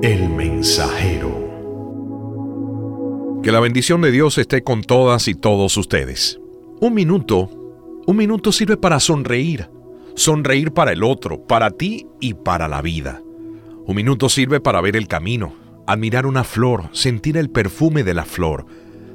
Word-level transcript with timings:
El 0.00 0.28
mensajero. 0.28 1.32
Que 3.42 3.50
la 3.50 3.58
bendición 3.58 4.00
de 4.00 4.12
Dios 4.12 4.38
esté 4.38 4.62
con 4.62 4.82
todas 4.82 5.26
y 5.26 5.34
todos 5.34 5.76
ustedes. 5.76 6.38
Un 6.80 6.94
minuto, 6.94 7.50
un 8.06 8.16
minuto 8.16 8.52
sirve 8.52 8.76
para 8.76 9.00
sonreír. 9.00 9.68
Sonreír 10.14 10.72
para 10.72 10.92
el 10.92 11.02
otro, 11.02 11.44
para 11.48 11.72
ti 11.72 12.06
y 12.20 12.34
para 12.34 12.68
la 12.68 12.80
vida. 12.80 13.22
Un 13.86 13.96
minuto 13.96 14.28
sirve 14.28 14.60
para 14.60 14.80
ver 14.80 14.94
el 14.94 15.08
camino, 15.08 15.54
admirar 15.88 16.26
una 16.26 16.44
flor, 16.44 16.90
sentir 16.92 17.36
el 17.36 17.50
perfume 17.50 18.04
de 18.04 18.14
la 18.14 18.24
flor, 18.24 18.66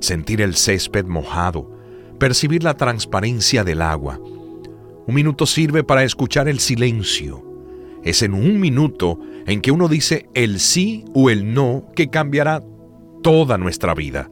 sentir 0.00 0.40
el 0.40 0.56
césped 0.56 1.04
mojado, 1.04 1.70
percibir 2.18 2.64
la 2.64 2.76
transparencia 2.76 3.62
del 3.62 3.82
agua. 3.82 4.18
Un 4.18 5.14
minuto 5.14 5.46
sirve 5.46 5.84
para 5.84 6.02
escuchar 6.02 6.48
el 6.48 6.58
silencio. 6.58 7.51
Es 8.02 8.22
en 8.22 8.34
un 8.34 8.58
minuto 8.58 9.18
en 9.46 9.60
que 9.60 9.70
uno 9.70 9.88
dice 9.88 10.28
el 10.34 10.60
sí 10.60 11.04
o 11.14 11.30
el 11.30 11.54
no 11.54 11.84
que 11.94 12.08
cambiará 12.08 12.62
toda 13.22 13.58
nuestra 13.58 13.94
vida. 13.94 14.28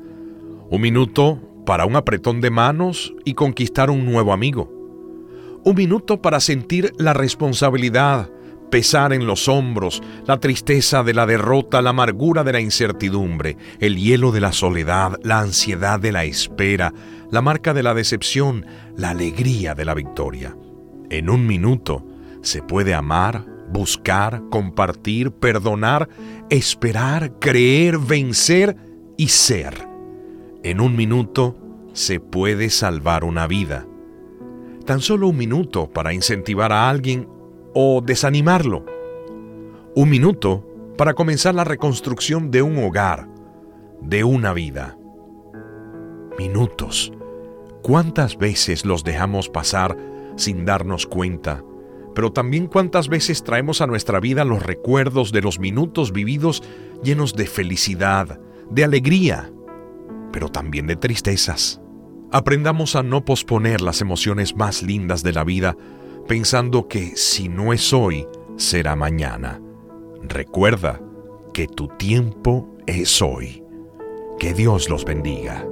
Un 0.70 0.80
minuto 0.80 1.40
para 1.64 1.86
un 1.86 1.96
apretón 1.96 2.40
de 2.40 2.50
manos 2.50 3.14
y 3.24 3.34
conquistar 3.34 3.90
un 3.90 4.04
nuevo 4.04 4.32
amigo. 4.32 4.72
Un 5.64 5.74
minuto 5.74 6.22
para 6.22 6.40
sentir 6.40 6.92
la 6.98 7.12
responsabilidad, 7.12 8.30
pesar 8.70 9.12
en 9.12 9.26
los 9.26 9.46
hombros, 9.46 10.02
la 10.26 10.40
tristeza 10.40 11.02
de 11.02 11.12
la 11.12 11.26
derrota, 11.26 11.82
la 11.82 11.90
amargura 11.90 12.44
de 12.44 12.52
la 12.52 12.60
incertidumbre, 12.60 13.56
el 13.78 13.96
hielo 13.96 14.32
de 14.32 14.40
la 14.40 14.52
soledad, 14.52 15.18
la 15.22 15.40
ansiedad 15.40 16.00
de 16.00 16.12
la 16.12 16.24
espera, 16.24 16.94
la 17.30 17.42
marca 17.42 17.74
de 17.74 17.82
la 17.82 17.94
decepción, 17.94 18.64
la 18.96 19.10
alegría 19.10 19.74
de 19.74 19.84
la 19.84 19.94
victoria. 19.94 20.56
En 21.10 21.28
un 21.28 21.46
minuto 21.46 22.06
se 22.42 22.62
puede 22.62 22.94
amar, 22.94 23.44
buscar, 23.70 24.42
compartir, 24.50 25.30
perdonar, 25.32 26.08
esperar, 26.50 27.38
creer, 27.38 27.98
vencer 27.98 28.76
y 29.16 29.28
ser. 29.28 29.88
En 30.62 30.80
un 30.80 30.96
minuto 30.96 31.56
se 31.92 32.20
puede 32.20 32.70
salvar 32.70 33.24
una 33.24 33.46
vida. 33.46 33.86
Tan 34.84 35.00
solo 35.00 35.28
un 35.28 35.36
minuto 35.36 35.90
para 35.90 36.12
incentivar 36.12 36.72
a 36.72 36.88
alguien 36.88 37.28
o 37.74 38.02
desanimarlo. 38.04 38.84
Un 39.94 40.10
minuto 40.10 40.66
para 40.96 41.14
comenzar 41.14 41.54
la 41.54 41.64
reconstrucción 41.64 42.50
de 42.50 42.62
un 42.62 42.78
hogar, 42.78 43.28
de 44.00 44.24
una 44.24 44.52
vida. 44.52 44.96
Minutos. 46.38 47.12
¿Cuántas 47.82 48.36
veces 48.36 48.84
los 48.84 49.04
dejamos 49.04 49.48
pasar 49.48 49.96
sin 50.36 50.64
darnos 50.64 51.06
cuenta? 51.06 51.62
Pero 52.14 52.32
también 52.32 52.66
cuántas 52.66 53.08
veces 53.08 53.44
traemos 53.44 53.80
a 53.80 53.86
nuestra 53.86 54.20
vida 54.20 54.44
los 54.44 54.62
recuerdos 54.62 55.32
de 55.32 55.42
los 55.42 55.58
minutos 55.58 56.12
vividos 56.12 56.62
llenos 57.02 57.34
de 57.34 57.46
felicidad, 57.46 58.40
de 58.70 58.84
alegría, 58.84 59.52
pero 60.32 60.48
también 60.48 60.86
de 60.86 60.96
tristezas. 60.96 61.80
Aprendamos 62.32 62.94
a 62.96 63.02
no 63.02 63.24
posponer 63.24 63.80
las 63.80 64.00
emociones 64.00 64.54
más 64.56 64.82
lindas 64.82 65.22
de 65.22 65.32
la 65.32 65.44
vida 65.44 65.76
pensando 66.28 66.86
que 66.86 67.16
si 67.16 67.48
no 67.48 67.72
es 67.72 67.92
hoy, 67.92 68.26
será 68.56 68.94
mañana. 68.94 69.60
Recuerda 70.22 71.00
que 71.52 71.66
tu 71.66 71.88
tiempo 71.88 72.76
es 72.86 73.20
hoy. 73.20 73.64
Que 74.38 74.54
Dios 74.54 74.88
los 74.88 75.04
bendiga. 75.04 75.66